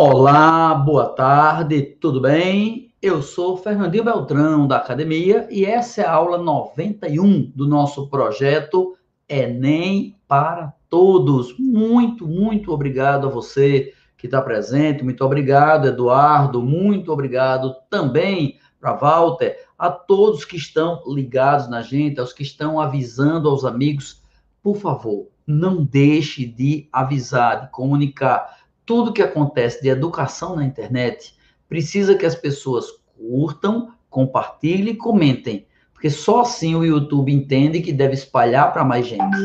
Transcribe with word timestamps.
Olá, 0.00 0.76
boa 0.76 1.06
tarde, 1.06 1.82
tudo 1.82 2.20
bem? 2.20 2.94
Eu 3.02 3.20
sou 3.20 3.56
Fernandinho 3.56 4.04
Beltrão 4.04 4.64
da 4.64 4.76
academia 4.76 5.48
e 5.50 5.64
essa 5.64 6.02
é 6.02 6.06
a 6.06 6.12
aula 6.12 6.38
91 6.38 7.50
do 7.52 7.66
nosso 7.66 8.06
projeto 8.06 8.96
Enem 9.28 10.16
para 10.28 10.72
Todos. 10.88 11.52
Muito, 11.58 12.28
muito 12.28 12.72
obrigado 12.72 13.26
a 13.26 13.30
você 13.30 13.92
que 14.16 14.28
está 14.28 14.40
presente, 14.40 15.02
muito 15.02 15.24
obrigado, 15.24 15.88
Eduardo, 15.88 16.62
muito 16.62 17.12
obrigado 17.12 17.74
também 17.90 18.60
para 18.80 18.94
Walter, 18.94 19.56
a 19.76 19.90
todos 19.90 20.44
que 20.44 20.56
estão 20.56 21.02
ligados 21.08 21.68
na 21.68 21.82
gente, 21.82 22.20
aos 22.20 22.32
que 22.32 22.44
estão 22.44 22.80
avisando 22.80 23.48
aos 23.48 23.64
amigos, 23.64 24.22
por 24.62 24.76
favor, 24.76 25.26
não 25.44 25.82
deixe 25.82 26.46
de 26.46 26.88
avisar, 26.92 27.62
de 27.62 27.70
comunicar 27.72 28.57
tudo 28.88 29.12
que 29.12 29.20
acontece 29.20 29.82
de 29.82 29.90
educação 29.90 30.56
na 30.56 30.64
internet 30.64 31.34
precisa 31.68 32.14
que 32.14 32.24
as 32.24 32.34
pessoas 32.34 32.86
curtam, 33.18 33.92
compartilhem 34.08 34.94
e 34.94 34.96
comentem, 34.96 35.66
porque 35.92 36.08
só 36.08 36.40
assim 36.40 36.74
o 36.74 36.82
YouTube 36.82 37.30
entende 37.30 37.82
que 37.82 37.92
deve 37.92 38.14
espalhar 38.14 38.72
para 38.72 38.86
mais 38.86 39.06
gente. 39.06 39.36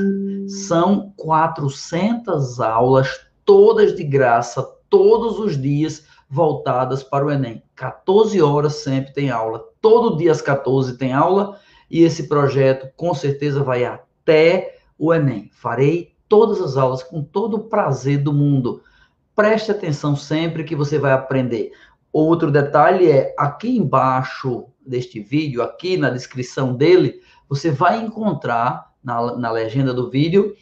São 0.48 1.11
400 1.17 2.61
aulas, 2.61 3.20
todas 3.43 3.93
de 3.93 4.05
graça, 4.05 4.63
todos 4.89 5.37
os 5.39 5.62
dias, 5.62 6.05
voltadas 6.29 7.03
para 7.03 7.25
o 7.25 7.29
Enem. 7.29 7.62
14 7.75 8.41
horas 8.41 8.75
sempre 8.75 9.12
tem 9.12 9.29
aula, 9.29 9.62
todo 9.81 10.15
dia 10.15 10.31
às 10.31 10.41
14 10.41 10.98
tem 10.98 11.12
aula, 11.12 11.59
e 11.91 12.01
esse 12.03 12.29
projeto 12.29 12.89
com 12.95 13.13
certeza 13.13 13.62
vai 13.62 13.84
até 13.84 14.77
o 14.98 15.13
Enem. 15.13 15.49
Farei 15.51 16.15
todas 16.29 16.62
as 16.62 16.77
aulas 16.77 17.03
com 17.03 17.21
todo 17.21 17.57
o 17.57 17.63
prazer 17.65 18.20
do 18.20 18.31
mundo 18.31 18.81
Preste 19.35 19.71
atenção 19.71 20.15
sempre 20.15 20.63
que 20.63 20.75
você 20.75 20.99
vai 20.99 21.11
aprender. 21.11 21.71
Outro 22.12 22.51
detalhe 22.51 23.09
é, 23.09 23.34
aqui 23.37 23.77
embaixo 23.77 24.67
deste 24.85 25.20
vídeo, 25.20 25.63
aqui 25.63 25.98
na 25.98 26.12
descrição 26.12 26.75
dele, 26.75 27.21
você 27.49 27.71
vai 27.71 27.99
encontrar 27.99 28.91
na, 29.03 29.35
na 29.35 29.51
legenda 29.51 29.93
do 29.93 30.12
vídeo 30.12 30.55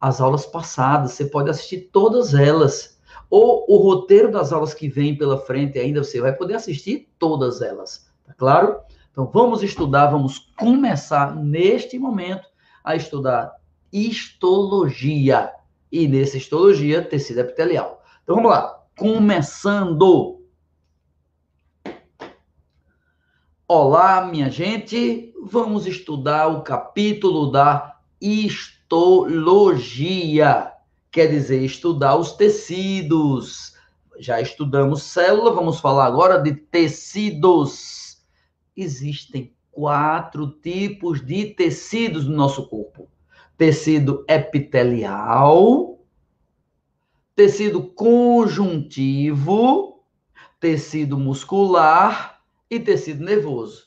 as 0.00 0.20
aulas 0.20 0.44
passadas. 0.44 1.12
Você 1.12 1.26
pode 1.26 1.50
assistir 1.50 1.90
todas 1.92 2.34
elas. 2.34 2.98
Ou 3.30 3.64
o 3.68 3.76
roteiro 3.76 4.32
das 4.32 4.52
aulas 4.52 4.74
que 4.74 4.88
vem 4.88 5.16
pela 5.16 5.38
frente 5.38 5.78
ainda, 5.78 6.02
você 6.02 6.20
vai 6.20 6.32
poder 6.32 6.54
assistir 6.54 7.08
todas 7.18 7.62
elas. 7.62 8.10
Tá 8.26 8.32
claro? 8.34 8.80
Então 9.12 9.30
vamos 9.32 9.62
estudar, 9.62 10.06
vamos 10.08 10.50
começar 10.56 11.36
neste 11.36 11.98
momento 11.98 12.48
a 12.82 12.96
estudar 12.96 13.54
histologia. 13.92 15.52
E 15.90 16.06
nessa 16.08 16.36
histologia, 16.36 17.02
tecido 17.02 17.40
epitelial. 17.40 18.02
Então 18.28 18.36
vamos 18.36 18.50
lá. 18.50 18.84
Começando. 18.94 20.42
Olá, 23.66 24.26
minha 24.26 24.50
gente. 24.50 25.32
Vamos 25.42 25.86
estudar 25.86 26.48
o 26.48 26.60
capítulo 26.60 27.50
da 27.50 27.96
histologia. 28.20 28.70
Quer 31.10 31.28
dizer, 31.28 31.64
estudar 31.64 32.16
os 32.16 32.32
tecidos. 32.32 33.72
Já 34.18 34.42
estudamos 34.42 35.04
célula, 35.04 35.54
vamos 35.54 35.80
falar 35.80 36.04
agora 36.04 36.36
de 36.36 36.52
tecidos. 36.52 38.22
Existem 38.76 39.54
quatro 39.72 40.50
tipos 40.60 41.24
de 41.24 41.46
tecidos 41.46 42.28
no 42.28 42.36
nosso 42.36 42.68
corpo: 42.68 43.08
tecido 43.56 44.22
epitelial, 44.28 45.87
tecido 47.38 47.82
conjuntivo, 47.84 49.30
tecido 50.58 51.16
muscular 51.16 52.40
e 52.68 52.80
tecido 52.80 53.24
nervoso. 53.24 53.84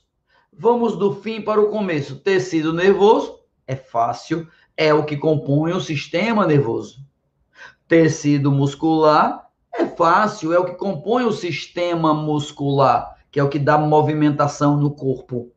Vamos 0.58 0.96
do 0.96 1.16
fim 1.16 1.42
para 1.42 1.60
o 1.60 1.70
começo. 1.70 2.16
Tecido 2.16 2.72
nervoso 2.72 3.42
é 3.68 3.76
fácil, 3.76 4.48
é 4.78 4.94
o 4.94 5.04
que 5.04 5.18
compõe 5.18 5.74
o 5.74 5.82
sistema 5.82 6.48
nervoso. 6.48 7.06
Tecido 7.90 8.50
muscular 8.54 9.50
é 9.74 9.86
fácil, 9.86 10.54
é 10.54 10.58
o 10.58 10.64
que 10.64 10.76
compõe 10.76 11.26
o 11.26 11.34
sistema 11.34 12.14
muscular, 12.14 13.18
que 13.30 13.38
é 13.38 13.44
o 13.44 13.50
que 13.50 13.60
dá 13.60 13.78
movimentação 13.78 14.78
no 14.78 14.92
corpo. 14.92 15.52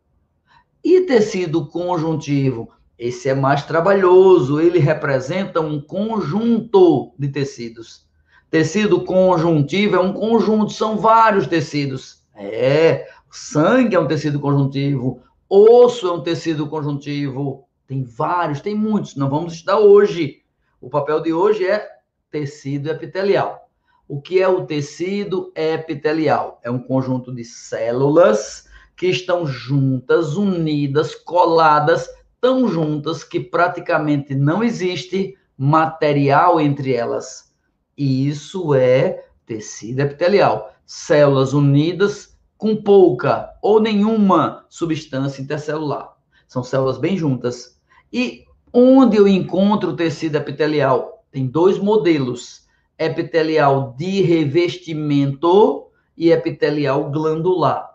E 0.82 1.02
tecido 1.02 1.68
conjuntivo 1.68 2.72
esse 3.06 3.28
é 3.28 3.34
mais 3.34 3.62
trabalhoso, 3.66 4.58
ele 4.58 4.78
representa 4.78 5.60
um 5.60 5.78
conjunto 5.78 7.12
de 7.18 7.28
tecidos. 7.28 8.08
Tecido 8.50 9.04
conjuntivo 9.04 9.96
é 9.96 10.00
um 10.00 10.14
conjunto, 10.14 10.72
são 10.72 10.96
vários 10.96 11.46
tecidos. 11.46 12.24
É, 12.34 13.06
sangue 13.30 13.94
é 13.94 14.00
um 14.00 14.08
tecido 14.08 14.40
conjuntivo, 14.40 15.20
osso 15.46 16.08
é 16.08 16.12
um 16.12 16.22
tecido 16.22 16.66
conjuntivo, 16.66 17.68
tem 17.86 18.02
vários, 18.02 18.62
tem 18.62 18.74
muitos, 18.74 19.16
não 19.16 19.28
vamos 19.28 19.52
estudar 19.52 19.80
hoje. 19.80 20.42
O 20.80 20.88
papel 20.88 21.20
de 21.20 21.30
hoje 21.30 21.66
é 21.66 21.86
tecido 22.30 22.90
epitelial. 22.90 23.68
O 24.08 24.18
que 24.18 24.40
é 24.40 24.48
o 24.48 24.64
tecido 24.64 25.52
epitelial? 25.54 26.58
É 26.62 26.70
um 26.70 26.78
conjunto 26.78 27.34
de 27.34 27.44
células 27.44 28.66
que 28.96 29.08
estão 29.08 29.46
juntas, 29.46 30.38
unidas, 30.38 31.14
coladas 31.14 32.08
tão 32.44 32.68
juntas 32.68 33.24
que 33.24 33.40
praticamente 33.40 34.34
não 34.34 34.62
existe 34.62 35.34
material 35.56 36.60
entre 36.60 36.92
elas. 36.92 37.50
E 37.96 38.28
isso 38.28 38.74
é 38.74 39.24
tecido 39.46 40.00
epitelial. 40.00 40.74
Células 40.84 41.54
unidas 41.54 42.38
com 42.58 42.76
pouca 42.76 43.50
ou 43.62 43.80
nenhuma 43.80 44.66
substância 44.68 45.40
intercelular. 45.40 46.18
São 46.46 46.62
células 46.62 46.98
bem 46.98 47.16
juntas. 47.16 47.80
E 48.12 48.44
onde 48.70 49.16
eu 49.16 49.26
encontro 49.26 49.92
o 49.92 49.96
tecido 49.96 50.36
epitelial? 50.36 51.24
Tem 51.30 51.46
dois 51.46 51.78
modelos: 51.78 52.66
epitelial 52.98 53.94
de 53.96 54.20
revestimento 54.20 55.86
e 56.14 56.30
epitelial 56.30 57.10
glandular. 57.10 57.94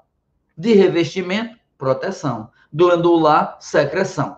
De 0.57 0.73
revestimento, 0.73 1.55
proteção. 1.77 2.49
Glandular, 2.71 3.57
secreção. 3.59 4.37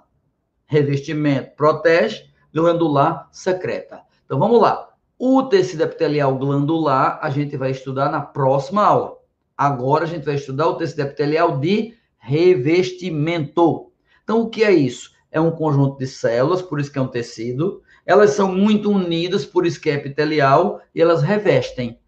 Revestimento 0.66 1.52
protege, 1.56 2.26
glandular 2.54 3.28
secreta. 3.32 4.02
Então 4.26 4.40
vamos 4.40 4.62
lá. 4.62 4.90
O 5.20 5.44
tecido 5.44 5.84
epitelial 5.84 6.36
glandular 6.38 7.20
a 7.22 7.30
gente 7.30 7.58
vai 7.58 7.72
estudar 7.72 8.10
na 8.10 8.22
próxima 8.22 8.84
aula. 8.84 9.18
Agora 9.58 10.06
a 10.06 10.08
gente 10.08 10.26
vai 10.26 10.36
estudar 10.36 10.68
o 10.68 10.76
tecido 10.76 11.02
epitelial 11.02 11.60
de 11.60 11.94
revestimento. 12.18 13.92
Então 14.24 14.42
o 14.42 14.50
que 14.50 14.64
é 14.64 14.72
isso? 14.72 15.12
É 15.30 15.40
um 15.40 15.52
conjunto 15.52 15.98
de 15.98 16.08
células, 16.08 16.62
por 16.62 16.80
isso 16.80 16.92
que 16.92 16.98
é 16.98 17.02
um 17.02 17.08
tecido. 17.08 17.84
Elas 18.06 18.32
são 18.32 18.52
muito 18.52 18.90
unidas, 18.90 19.46
por 19.46 19.66
isso 19.66 19.80
que 19.80 19.90
é 19.90 19.94
epitelial, 19.94 20.82
e 20.94 21.02
elas 21.02 21.22
revestem. 21.22 22.00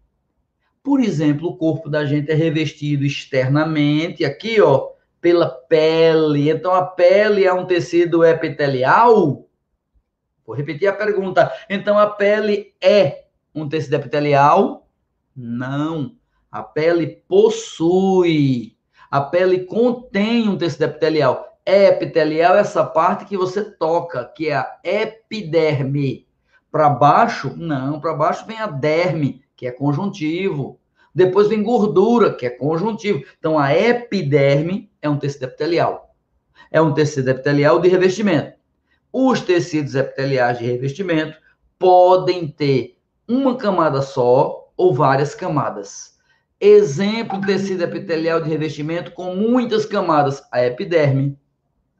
Por 0.82 1.00
exemplo, 1.00 1.48
o 1.48 1.56
corpo 1.56 1.88
da 1.88 2.04
gente 2.04 2.30
é 2.30 2.34
revestido 2.34 3.04
externamente, 3.04 4.24
aqui, 4.24 4.60
ó, 4.60 4.90
pela 5.24 5.48
pele. 5.48 6.50
Então, 6.50 6.74
a 6.74 6.84
pele 6.84 7.46
é 7.46 7.52
um 7.54 7.64
tecido 7.64 8.22
epitelial? 8.22 9.48
Vou 10.46 10.54
repetir 10.54 10.86
a 10.86 10.92
pergunta. 10.92 11.50
Então, 11.70 11.98
a 11.98 12.10
pele 12.10 12.74
é 12.78 13.24
um 13.54 13.66
tecido 13.66 13.94
epitelial? 13.94 14.86
Não. 15.34 16.14
A 16.52 16.62
pele 16.62 17.22
possui. 17.26 18.76
A 19.10 19.22
pele 19.22 19.64
contém 19.64 20.46
um 20.46 20.58
tecido 20.58 20.84
epitelial. 20.84 21.58
É 21.64 21.86
epitelial 21.86 22.54
essa 22.56 22.84
parte 22.84 23.24
que 23.24 23.38
você 23.38 23.64
toca, 23.64 24.26
que 24.26 24.50
é 24.50 24.56
a 24.56 24.78
epiderme. 24.84 26.28
Para 26.70 26.90
baixo? 26.90 27.54
Não, 27.56 27.98
para 27.98 28.12
baixo 28.12 28.44
vem 28.44 28.58
a 28.58 28.66
derme, 28.66 29.42
que 29.56 29.66
é 29.66 29.70
conjuntivo. 29.70 30.78
Depois 31.14 31.48
vem 31.48 31.62
gordura, 31.62 32.34
que 32.34 32.44
é 32.44 32.50
conjuntivo. 32.50 33.22
Então, 33.38 33.58
a 33.58 33.72
epiderme 33.72 34.90
é 35.00 35.08
um 35.08 35.18
tecido 35.18 35.44
epitelial. 35.44 36.14
É 36.70 36.80
um 36.80 36.92
tecido 36.92 37.30
epitelial 37.30 37.80
de 37.80 37.88
revestimento. 37.88 38.54
Os 39.12 39.40
tecidos 39.40 39.94
epiteliais 39.94 40.58
de 40.58 40.64
revestimento 40.64 41.38
podem 41.78 42.48
ter 42.48 42.98
uma 43.28 43.56
camada 43.56 44.02
só 44.02 44.72
ou 44.76 44.92
várias 44.92 45.34
camadas. 45.34 46.14
Exemplo 46.60 47.40
de 47.40 47.46
tecido 47.46 47.84
epitelial 47.84 48.40
de 48.40 48.48
revestimento 48.48 49.12
com 49.12 49.34
muitas 49.34 49.86
camadas, 49.86 50.42
a 50.50 50.64
epiderme. 50.64 51.38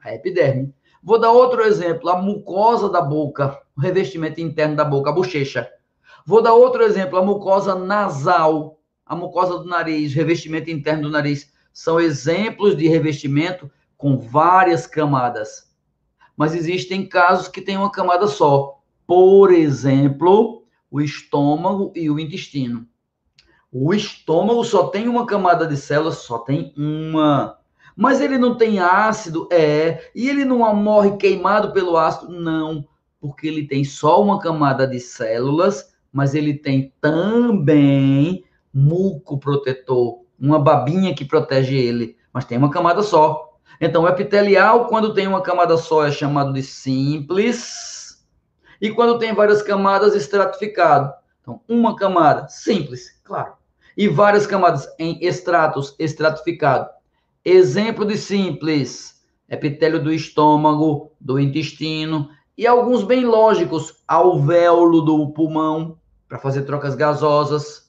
A 0.03 0.15
epiderme. 0.15 0.75
Vou 1.03 1.21
dar 1.21 1.31
outro 1.31 1.63
exemplo, 1.63 2.09
a 2.09 2.21
mucosa 2.21 2.89
da 2.89 3.03
boca, 3.03 3.61
o 3.77 3.81
revestimento 3.81 4.41
interno 4.41 4.75
da 4.75 4.85
boca, 4.85 5.11
a 5.11 5.13
bochecha. 5.13 5.71
Vou 6.27 6.41
dar 6.41 6.55
outro 6.55 6.83
exemplo, 6.83 7.19
a 7.19 7.23
mucosa 7.23 7.75
nasal, 7.75 8.81
a 9.07 9.15
mucosa 9.15 9.59
do 9.59 9.65
nariz, 9.65 10.15
revestimento 10.15 10.71
interno 10.71 11.05
do 11.05 11.11
nariz, 11.11 11.53
são 11.73 12.01
exemplos 12.01 12.77
de 12.77 12.89
revestimento 12.89 13.71
com 13.97 14.19
várias 14.19 14.87
camadas. 14.87 15.73
Mas 16.37 16.55
existem 16.55 17.07
casos 17.07 17.49
que 17.49 17.61
têm 17.61 17.77
uma 17.77 17.91
camada 17.91 18.27
só. 18.27 18.81
Por 19.07 19.53
exemplo, 19.53 20.65
o 20.91 21.01
estômago 21.01 21.93
e 21.95 22.09
o 22.09 22.19
intestino. 22.19 22.87
O 23.71 23.93
estômago 23.93 24.65
só 24.65 24.87
tem 24.87 25.09
uma 25.09 25.27
camada 25.27 25.67
de 25.67 25.77
células, 25.77 26.19
só 26.19 26.39
tem 26.39 26.73
uma. 26.77 27.59
Mas 27.97 28.21
ele 28.21 28.39
não 28.39 28.57
tem 28.57 28.79
ácido? 28.79 29.49
É. 29.53 30.11
E 30.15 30.29
ele 30.29 30.45
não 30.45 30.75
morre 30.75 31.17
queimado 31.17 31.73
pelo 31.73 31.97
ácido? 31.97 32.33
Não. 32.33 32.87
Porque 33.21 33.47
ele 33.47 33.67
tem 33.67 33.85
só 33.85 34.23
uma 34.23 34.39
camada 34.39 34.87
de 34.87 35.01
células, 35.01 35.93
mas 36.13 36.35
ele 36.35 36.55
tem 36.55 36.93
também 37.01 38.44
muco 38.75 39.39
protetor, 39.39 40.25
uma 40.39 40.59
babinha 40.59 41.15
que 41.15 41.25
protege 41.25 41.77
ele, 41.77 42.17
mas 42.33 42.45
tem 42.45 42.59
uma 42.59 42.71
camada 42.71 43.03
só. 43.03 43.55
Então, 43.81 44.03
o 44.03 44.09
epitelial, 44.09 44.89
quando 44.89 45.15
tem 45.15 45.27
uma 45.27 45.41
camada 45.41 45.77
só, 45.77 46.07
é 46.07 46.11
chamado 46.11 46.53
de 46.53 46.63
simples. 46.63 48.27
E 48.81 48.91
quando 48.91 49.19
tem 49.19 49.33
várias 49.33 49.63
camadas, 49.63 50.15
estratificado. 50.15 51.13
Então, 51.41 51.61
uma 51.69 51.95
camada 51.95 52.49
simples, 52.49 53.21
claro 53.23 53.55
e 53.97 54.09
várias 54.09 54.47
camadas 54.47 54.89
em 54.99 55.19
estratos 55.25 55.95
estratificado. 55.99 56.89
Exemplo 57.45 58.05
de 58.05 58.17
simples: 58.17 59.23
epitélio 59.49 60.03
do 60.03 60.13
estômago, 60.13 61.13
do 61.21 61.39
intestino 61.39 62.29
e 62.57 62.67
alguns 62.67 63.03
bem 63.03 63.25
lógicos, 63.25 64.03
alvéolo 64.07 65.01
do 65.01 65.33
pulmão 65.33 65.99
para 66.29 66.39
fazer 66.39 66.63
trocas 66.63 66.95
gasosas. 66.95 67.84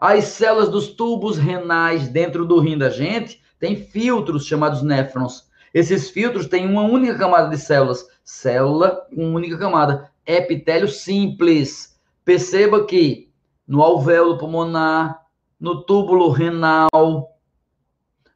As 0.00 0.26
células 0.26 0.68
dos 0.68 0.88
tubos 0.88 1.36
renais 1.38 2.08
dentro 2.08 2.46
do 2.46 2.60
rim 2.60 2.78
da 2.78 2.88
gente 2.88 3.42
têm 3.58 3.74
filtros 3.74 4.46
chamados 4.46 4.80
néfrons. 4.80 5.48
Esses 5.74 6.08
filtros 6.08 6.46
têm 6.46 6.66
uma 6.66 6.82
única 6.82 7.18
camada 7.18 7.48
de 7.48 7.58
células, 7.58 8.06
célula 8.22 9.06
com 9.12 9.34
única 9.34 9.58
camada, 9.58 10.10
epitélio 10.24 10.86
simples. 10.86 11.98
Perceba 12.24 12.84
que 12.84 13.28
no 13.66 13.82
alvéolo 13.82 14.38
pulmonar, 14.38 15.20
no 15.58 15.82
túbulo 15.82 16.30
renal, 16.30 17.36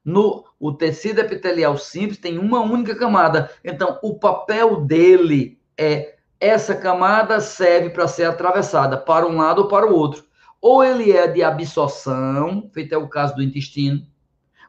no 0.04 0.44
o 0.58 0.72
tecido 0.72 1.20
epitelial 1.20 1.76
simples 1.78 2.18
tem 2.18 2.38
uma 2.38 2.60
única 2.60 2.94
camada. 2.94 3.50
Então, 3.64 3.98
o 4.02 4.18
papel 4.18 4.80
dele 4.80 5.60
é 5.76 6.16
essa 6.40 6.74
camada 6.74 7.40
serve 7.40 7.90
para 7.90 8.08
ser 8.08 8.24
atravessada 8.24 8.96
para 8.96 9.26
um 9.26 9.36
lado 9.36 9.62
ou 9.62 9.68
para 9.68 9.86
o 9.86 9.94
outro. 9.94 10.24
Ou 10.62 10.82
ele 10.82 11.12
é 11.12 11.26
de 11.26 11.42
absorção, 11.42 12.70
feito 12.72 12.94
é 12.94 12.96
o 12.96 13.08
caso 13.08 13.34
do 13.34 13.42
intestino, 13.42 14.06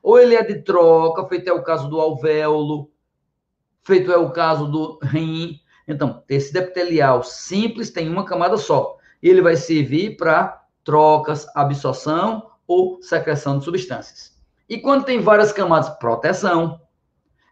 ou 0.01 0.19
ele 0.19 0.35
é 0.35 0.43
de 0.43 0.61
troca, 0.63 1.25
feito 1.29 1.47
é 1.49 1.53
o 1.53 1.63
caso 1.63 1.87
do 1.87 2.01
alvéolo, 2.01 2.91
feito 3.83 4.11
é 4.11 4.17
o 4.17 4.31
caso 4.31 4.69
do 4.69 4.99
rim. 5.01 5.61
Então, 5.87 6.21
tecido 6.27 6.57
epitelial 6.57 7.23
simples 7.23 7.89
tem 7.89 8.09
uma 8.09 8.25
camada 8.25 8.57
só 8.57 8.97
ele 9.23 9.41
vai 9.41 9.55
servir 9.55 10.17
para 10.17 10.61
trocas, 10.83 11.47
absorção 11.55 12.51
ou 12.67 13.01
secreção 13.01 13.57
de 13.57 13.63
substâncias. 13.63 14.33
E 14.67 14.77
quando 14.77 15.05
tem 15.05 15.21
várias 15.21 15.53
camadas, 15.53 15.89
proteção. 15.97 16.81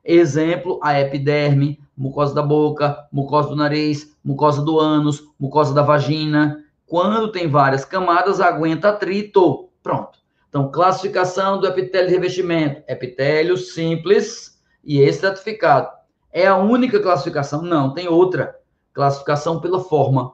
Exemplo, 0.04 0.80
a 0.84 1.00
epiderme, 1.00 1.80
mucosa 1.96 2.36
da 2.36 2.42
boca, 2.42 3.08
mucosa 3.12 3.50
do 3.50 3.56
nariz, 3.56 4.18
mucosa 4.24 4.62
do 4.62 4.80
ânus, 4.80 5.24
mucosa 5.40 5.74
da 5.74 5.82
vagina. 5.82 6.61
Quando 6.92 7.32
tem 7.32 7.48
várias 7.48 7.86
camadas, 7.86 8.42
aguenta 8.42 8.90
atrito. 8.90 9.70
Pronto. 9.82 10.20
Então, 10.50 10.70
classificação 10.70 11.58
do 11.58 11.66
epitélio 11.66 12.10
de 12.10 12.14
revestimento: 12.14 12.84
epitélio 12.86 13.56
simples 13.56 14.62
e 14.84 15.00
estratificado. 15.00 15.88
É 16.34 16.46
a 16.46 16.58
única 16.58 17.00
classificação? 17.00 17.62
Não, 17.62 17.94
tem 17.94 18.10
outra. 18.10 18.60
Classificação 18.92 19.62
pela 19.62 19.80
forma. 19.80 20.34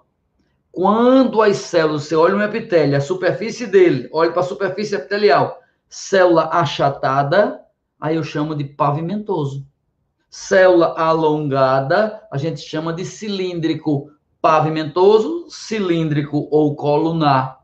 Quando 0.71 1.43
as 1.43 1.57
células, 1.57 2.05
você 2.05 2.15
olha 2.15 2.35
um 2.35 2.41
epitélio, 2.41 2.97
a 2.97 3.01
superfície 3.01 3.67
dele, 3.67 4.09
olha 4.11 4.31
para 4.31 4.39
a 4.39 4.45
superfície 4.45 4.95
epitelial, 4.95 5.59
célula 5.87 6.49
achatada, 6.51 7.61
aí 8.01 8.15
eu 8.15 8.23
chamo 8.23 8.55
de 8.55 8.63
pavimentoso. 8.63 9.63
Célula 10.27 10.95
alongada, 10.97 12.27
a 12.31 12.37
gente 12.39 12.61
chama 12.61 12.93
de 12.93 13.05
cilíndrico. 13.05 14.09
Pavimentoso, 14.41 15.47
cilíndrico 15.49 16.47
ou 16.51 16.75
colunar. 16.75 17.59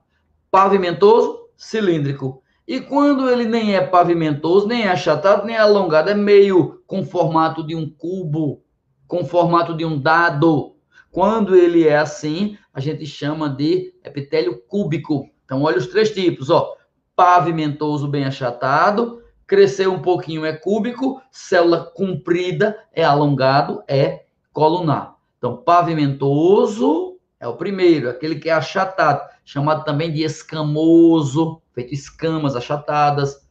Pavimentoso, 0.50 1.48
cilíndrico. 1.56 2.42
E 2.68 2.80
quando 2.80 3.30
ele 3.30 3.46
nem 3.46 3.76
é 3.76 3.82
pavimentoso, 3.82 4.68
nem 4.68 4.84
é 4.84 4.90
achatado, 4.90 5.46
nem 5.46 5.56
é 5.56 5.60
alongado, 5.60 6.10
é 6.10 6.16
meio 6.16 6.82
com 6.88 7.04
formato 7.04 7.66
de 7.66 7.76
um 7.76 7.90
cubo, 7.90 8.64
com 9.08 9.26
formato 9.26 9.76
de 9.76 9.84
um 9.84 10.00
dado, 10.00 10.74
quando 11.12 11.56
ele 11.56 11.88
é 11.88 11.98
assim, 11.98 12.58
a 12.74 12.80
gente 12.80 13.06
chama 13.06 13.48
de 13.48 13.94
epitélio 14.04 14.60
cúbico. 14.68 15.30
Então, 15.46 15.62
olha 15.62 15.78
os 15.78 15.88
três 15.88 16.12
tipos, 16.12 16.50
ó. 16.50 16.76
Pavimentoso 17.16 18.08
bem 18.08 18.26
achatado, 18.26 19.22
crescer 19.46 19.88
um 19.88 20.02
pouquinho 20.02 20.44
é 20.44 20.54
cúbico, 20.54 21.22
célula 21.32 21.92
comprida 21.94 22.76
é 22.92 23.04
alongado, 23.04 23.84
é 23.88 24.26
colunar. 24.52 25.16
Então, 25.44 25.58
pavimentoso 25.58 27.18
é 27.38 27.46
o 27.46 27.58
primeiro, 27.58 28.10
aquele 28.10 28.36
que 28.36 28.50
é 28.50 28.54
achatado, 28.54 29.30
chamado 29.44 29.84
também 29.84 30.10
de 30.10 30.24
escamoso, 30.24 31.62
feito 31.74 31.94
escamas 31.94 32.56
achatadas, 32.56 33.46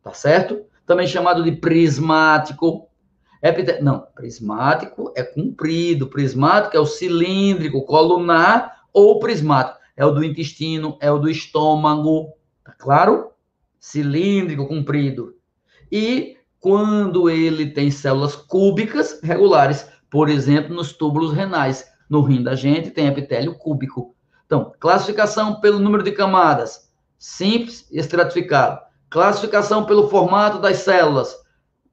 tá 0.00 0.14
certo? 0.14 0.64
Também 0.86 1.08
chamado 1.08 1.42
de 1.42 1.50
prismático, 1.50 2.88
não, 3.82 4.06
prismático 4.14 5.12
é 5.16 5.24
comprido, 5.24 6.06
prismático 6.06 6.76
é 6.76 6.78
o 6.78 6.86
cilíndrico, 6.86 7.84
colunar 7.84 8.84
ou 8.92 9.18
prismático. 9.18 9.80
É 9.96 10.06
o 10.06 10.12
do 10.12 10.22
intestino, 10.22 10.96
é 11.00 11.10
o 11.10 11.18
do 11.18 11.28
estômago, 11.28 12.32
tá 12.64 12.72
claro? 12.78 13.32
Cilíndrico, 13.80 14.68
comprido. 14.68 15.34
E 15.90 16.36
quando 16.60 17.28
ele 17.28 17.66
tem 17.72 17.90
células 17.90 18.36
cúbicas 18.36 19.20
regulares, 19.20 19.92
por 20.14 20.28
exemplo, 20.28 20.72
nos 20.72 20.92
túbulos 20.92 21.32
renais. 21.32 21.92
No 22.08 22.20
rim 22.20 22.40
da 22.40 22.54
gente 22.54 22.92
tem 22.92 23.08
epitélio 23.08 23.58
cúbico. 23.58 24.14
Então, 24.46 24.72
classificação 24.78 25.58
pelo 25.58 25.80
número 25.80 26.04
de 26.04 26.12
camadas, 26.12 26.88
simples 27.18 27.90
e 27.90 27.98
estratificado. 27.98 28.80
Classificação 29.10 29.84
pelo 29.84 30.08
formato 30.08 30.60
das 30.60 30.76
células, 30.76 31.34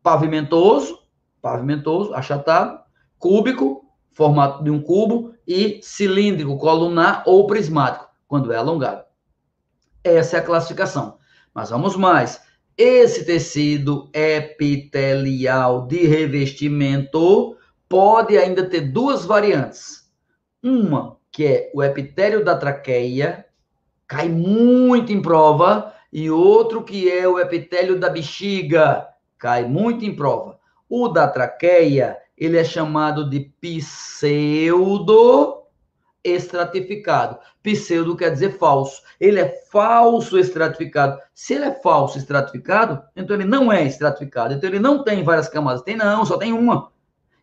pavimentoso, 0.03 0.99
pavimentoso, 1.41 2.13
achatado, 2.13 2.79
cúbico, 3.17 3.85
formato 4.11 4.63
de 4.63 4.69
um 4.69 4.79
cubo, 4.79 5.33
e 5.47 5.79
cilíndrico, 5.81 6.59
colunar 6.59 7.23
ou 7.25 7.47
prismático, 7.47 8.07
quando 8.27 8.53
é 8.53 8.55
alongado. 8.55 9.03
Essa 10.03 10.37
é 10.37 10.39
a 10.41 10.43
classificação. 10.43 11.17
Mas 11.55 11.71
vamos 11.71 11.95
mais. 11.95 12.39
Esse 12.77 13.25
tecido 13.25 14.11
epitelial 14.13 15.87
de 15.87 16.05
revestimento 16.05 17.57
pode 17.91 18.37
ainda 18.37 18.63
ter 18.63 18.79
duas 18.79 19.25
variantes. 19.25 20.09
Uma, 20.63 21.17
que 21.29 21.45
é 21.45 21.69
o 21.75 21.83
epitélio 21.83 22.41
da 22.45 22.55
traqueia, 22.57 23.45
cai 24.07 24.29
muito 24.29 25.11
em 25.11 25.21
prova, 25.21 25.93
e 26.11 26.31
outro 26.31 26.83
que 26.83 27.11
é 27.11 27.27
o 27.27 27.37
epitélio 27.37 27.99
da 27.99 28.09
bexiga, 28.09 29.05
cai 29.37 29.65
muito 29.65 30.05
em 30.05 30.15
prova. 30.15 30.57
O 30.87 31.09
da 31.09 31.27
traqueia, 31.27 32.17
ele 32.37 32.57
é 32.57 32.63
chamado 32.63 33.29
de 33.29 33.51
pseudo 33.59 35.57
estratificado. 36.23 37.39
Pseudo 37.61 38.15
quer 38.15 38.31
dizer 38.31 38.57
falso. 38.57 39.01
Ele 39.19 39.41
é 39.41 39.49
falso 39.69 40.39
estratificado. 40.39 41.19
Se 41.33 41.55
ele 41.55 41.65
é 41.65 41.73
falso 41.81 42.17
estratificado, 42.17 43.03
então 43.15 43.35
ele 43.35 43.45
não 43.45 43.69
é 43.71 43.83
estratificado. 43.83 44.53
Então 44.53 44.69
ele 44.69 44.79
não 44.79 45.03
tem 45.03 45.23
várias 45.23 45.49
camadas. 45.49 45.81
Tem 45.81 45.97
não, 45.97 46.25
só 46.25 46.37
tem 46.37 46.53
uma. 46.53 46.91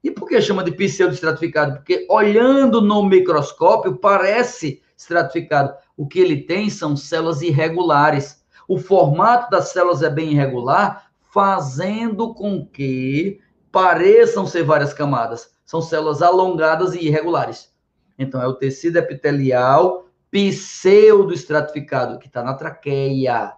E 0.02 0.10
por 0.10 0.28
que 0.28 0.40
chama 0.40 0.62
de 0.62 0.72
pseudo 0.72 1.14
estratificado? 1.14 1.74
Porque 1.76 2.06
olhando 2.08 2.80
no 2.80 3.02
microscópio 3.02 3.96
parece 3.96 4.80
estratificado. 4.96 5.74
O 5.96 6.06
que 6.06 6.20
ele 6.20 6.42
tem 6.42 6.70
são 6.70 6.96
células 6.96 7.42
irregulares. 7.42 8.44
O 8.66 8.78
formato 8.78 9.50
das 9.50 9.70
células 9.70 10.02
é 10.02 10.10
bem 10.10 10.32
irregular, 10.32 11.10
fazendo 11.32 12.34
com 12.34 12.64
que 12.66 13.40
pareçam 13.72 14.46
ser 14.46 14.62
várias 14.62 14.92
camadas. 14.92 15.50
São 15.64 15.80
células 15.80 16.22
alongadas 16.22 16.94
e 16.94 17.06
irregulares. 17.06 17.72
Então, 18.18 18.42
é 18.42 18.46
o 18.46 18.54
tecido 18.54 18.96
epitelial 18.98 20.08
pseudoestratificado, 20.30 22.18
que 22.18 22.26
está 22.26 22.42
na 22.42 22.54
traqueia. 22.54 23.54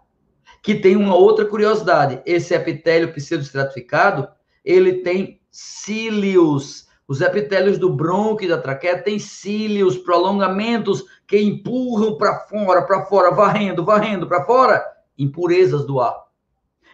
Que 0.63 0.75
tem 0.75 0.97
uma 0.97 1.15
outra 1.15 1.45
curiosidade. 1.45 2.21
Esse 2.27 2.55
epitélio 2.55 3.13
pseudoestratificado, 3.13 4.29
ele 4.65 5.03
tem 5.03 5.40
cílios. 5.51 6.89
Os 7.09 7.21
epitélios 7.21 7.77
do 7.77 7.93
bronco 7.93 8.45
e 8.45 8.49
da 8.49 8.57
traqueia 8.57 9.03
têm 9.03 9.19
cílios, 9.19 9.99
prolongamentos 9.99 11.05
que 11.27 11.41
empurram 11.41 12.17
para 12.17 12.47
fora, 12.47 12.83
para 12.83 13.05
fora, 13.07 13.33
varrendo, 13.33 13.85
varrendo 13.85 14.29
para 14.29 14.45
fora, 14.45 14.81
impurezas 15.19 15.85
do 15.85 15.99
ar. 16.01 16.15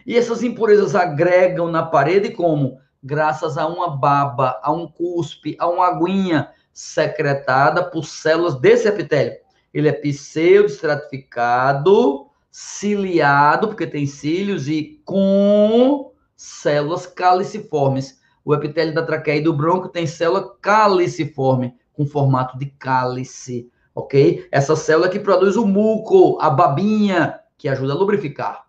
E 0.05 0.17
essas 0.17 0.41
impurezas 0.41 0.95
agregam 0.95 1.69
na 1.69 1.85
parede 1.85 2.31
como? 2.31 2.79
Graças 3.03 3.57
a 3.57 3.67
uma 3.67 3.95
baba, 3.95 4.59
a 4.63 4.71
um 4.71 4.87
cuspe, 4.87 5.55
a 5.59 5.67
uma 5.67 5.87
aguinha 5.87 6.49
secretada 6.73 7.83
por 7.83 8.05
células 8.05 8.59
desse 8.59 8.87
epitélio. 8.87 9.37
Ele 9.73 9.89
é 9.89 9.91
pseudo-estratificado, 9.91 12.27
ciliado, 12.49 13.67
porque 13.67 13.85
tem 13.85 14.07
cílios, 14.07 14.67
e 14.67 14.99
com 15.05 16.11
células 16.35 17.05
caliciformes. 17.05 18.19
O 18.47 18.55
epitélio 18.55 18.93
da 18.93 19.03
traqueia 19.03 19.39
e 19.39 19.43
do 19.43 19.51
bronco 19.51 19.89
tem 19.89 20.07
célula 20.07 20.55
caliciforme, 20.61 21.75
com 21.91 22.05
formato 22.05 22.57
de 22.57 22.67
cálice, 22.67 23.69
ok? 23.93 24.47
Essa 24.49 24.73
célula 24.73 25.09
que 25.09 25.19
produz 25.19 25.57
o 25.57 25.67
muco, 25.67 26.37
a 26.39 26.49
babinha, 26.49 27.41
que 27.57 27.67
ajuda 27.67 27.91
a 27.91 27.95
lubrificar. 27.97 28.65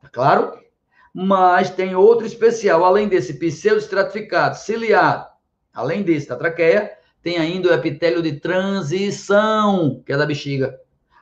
Tá 0.00 0.08
claro? 0.08 0.52
Mas 1.12 1.70
tem 1.70 1.96
outro 1.96 2.24
especial, 2.24 2.84
além 2.84 3.08
desse 3.08 3.34
pseudoestratificado, 3.34 4.58
ciliado, 4.58 5.26
além 5.74 6.04
desse 6.04 6.28
da 6.28 6.36
traqueia, 6.36 6.92
tem 7.20 7.36
ainda 7.36 7.70
o 7.70 7.74
epitélio 7.74 8.22
de 8.22 8.34
transição, 8.38 10.04
que 10.06 10.12
é 10.12 10.16
da 10.16 10.24
bexiga. 10.24 10.78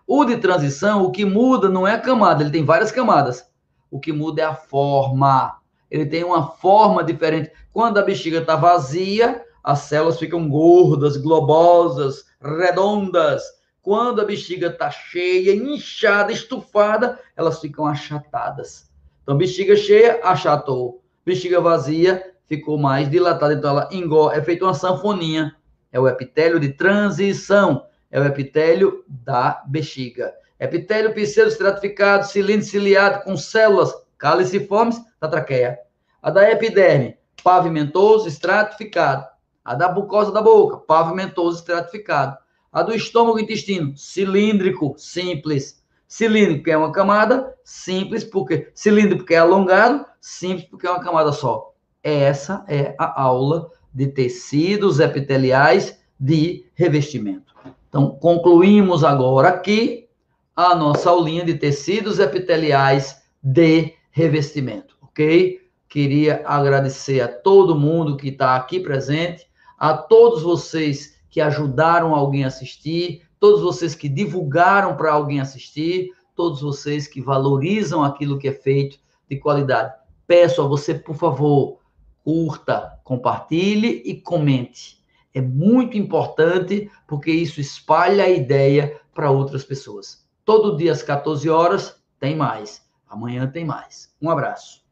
O 0.07 0.27
de 0.27 0.37
transição, 0.37 1.05
o 1.05 1.11
que 1.11 1.25
muda 1.25 1.71
não 1.71 1.89
é 1.89 1.95
a 1.95 2.01
camada, 2.01 2.43
ele 2.43 2.53
tem 2.53 2.67
várias 2.67 2.93
camadas. 2.93 3.51
O 3.91 3.99
que 3.99 4.13
muda 4.13 4.43
é 4.43 4.45
a 4.45 4.55
forma. 4.55 5.59
Ele 5.95 6.07
tem 6.07 6.25
uma 6.25 6.49
forma 6.49 7.05
diferente. 7.05 7.53
Quando 7.73 7.99
a 7.99 8.03
bexiga 8.03 8.39
está 8.39 8.57
vazia, 8.57 9.45
as 9.63 9.79
células 9.83 10.19
ficam 10.19 10.49
gordas, 10.49 11.17
globosas, 11.17 12.25
redondas. 12.43 13.45
Quando 13.81 14.21
a 14.21 14.25
bexiga 14.25 14.67
está 14.67 14.91
cheia, 14.91 15.55
inchada, 15.55 16.33
estufada, 16.33 17.21
elas 17.37 17.61
ficam 17.61 17.87
achatadas. 17.87 18.91
Então, 19.23 19.39
bexiga 19.39 19.77
cheia, 19.77 20.19
achatou. 20.25 21.01
Bexiga 21.25 21.61
vazia, 21.61 22.29
ficou 22.45 22.77
mais 22.77 23.09
dilatada. 23.09 23.55
Então, 23.55 23.71
ela 23.71 23.89
engole, 23.93 24.37
é 24.37 24.43
feito 24.43 24.65
uma 24.65 24.75
sanfoninha. 24.75 25.55
É 25.93 26.01
o 26.01 26.09
epitélio 26.09 26.59
de 26.59 26.71
transição. 26.71 27.87
É 28.11 28.19
o 28.19 28.25
epitélio 28.25 29.05
da 29.07 29.63
bexiga. 29.69 30.35
Epitélio 30.59 31.15
pseudoestratificado, 31.15 32.27
cilindro 32.27 32.67
ciliado 32.67 33.23
com 33.23 33.37
células 33.37 33.95
caliciformes 34.19 35.01
da 35.21 35.29
traqueia. 35.29 35.84
A 36.25 36.31
da 36.31 36.51
epiderme, 36.51 37.19
pavimentoso, 37.43 38.27
estratificado. 38.27 39.27
A 39.63 39.75
da 39.75 39.93
mucosa 39.93 40.33
da 40.33 40.41
boca, 40.41 40.79
pavimentoso, 40.79 41.59
estratificado. 41.59 42.39
A 42.73 42.83
do 42.83 42.95
estômago 42.95 43.39
e 43.39 43.43
intestino, 43.43 43.95
cilíndrico, 43.95 44.95
simples. 44.97 45.85
Cilíndrico 46.09 46.71
é 46.71 46.79
uma 46.79 46.93
camada, 46.93 47.55
simples 47.63 48.25
porque 48.25 48.71
cilíndrico 48.75 49.19
porque 49.19 49.35
é 49.35 49.37
alongado, 49.37 50.07
simples 50.19 50.67
porque 50.67 50.87
é 50.87 50.91
uma 50.91 51.05
camada 51.05 51.31
só. 51.31 51.75
Essa 52.03 52.65
é 52.69 52.95
a 52.99 53.21
aula 53.21 53.71
de 53.93 54.07
tecidos 54.07 55.01
epiteliais 55.01 56.01
de 56.19 56.65
revestimento. 56.73 57.55
Então, 57.87 58.13
concluímos 58.19 59.05
agora 59.05 59.49
aqui 59.49 60.09
a 60.57 60.75
nossa 60.75 61.11
aulinha 61.11 61.45
de 61.45 61.53
tecidos 61.53 62.19
epiteliais 62.19 63.23
de 63.43 63.93
revestimento, 64.11 64.97
ok? 65.03 65.64
Queria 65.95 66.43
agradecer 66.45 67.21
a 67.21 67.29
todo 67.29 67.79
mundo 67.79 68.17
que 68.17 68.31
está 68.31 68.57
aqui 68.57 68.81
presente 68.81 69.47
a 69.79 69.97
todos 69.97 70.43
vocês 70.43 71.21
que 71.31 71.41
ajudaram 71.41 72.17
alguém 72.17 72.43
a 72.43 72.49
assistir, 72.49 73.23
todos 73.39 73.63
vocês 73.63 73.95
que 73.95 74.09
divulgaram 74.09 74.97
para 74.97 75.13
alguém 75.13 75.39
assistir, 75.39 76.11
todos 76.35 76.63
vocês 76.63 77.07
que 77.07 77.21
valorizam 77.21 78.03
aquilo 78.03 78.41
que 78.41 78.49
é 78.49 78.53
feito 78.53 78.99
de 79.31 79.37
qualidade. 79.37 79.95
Peço 80.27 80.63
a 80.63 80.67
você, 80.67 80.95
por 80.95 81.15
favor, 81.15 81.79
curta, 82.25 82.99
compartilhe 83.05 84.03
e 84.05 84.21
comente. 84.21 85.01
É 85.33 85.41
muito 85.41 85.97
importante 85.97 86.91
porque 87.07 87.31
isso 87.31 87.61
espalha 87.61 88.25
a 88.25 88.31
ideia 88.31 89.01
para 89.15 89.31
outras 89.31 89.63
pessoas. 89.63 90.27
Todo 90.45 90.77
dia 90.77 90.91
às 90.91 91.05
14 91.05 91.49
horas 91.49 92.03
tem 92.19 92.35
mais. 92.35 92.83
Amanhã 93.09 93.47
tem 93.47 93.65
mais. 93.65 94.13
Um 94.21 94.29
abraço. 94.29 94.84